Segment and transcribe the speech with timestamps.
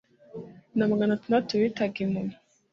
[0.77, 2.35] na magana atandatu bitaga impumyi